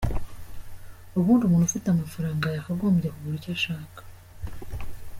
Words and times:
Ubundi 1.19 1.41
umuntu 1.45 1.65
ufite 1.69 1.87
amafaranga 1.89 2.45
yakagombye 2.55 3.07
kugura 3.13 3.37
icyo 3.39 3.51
ashaka. 3.57 3.99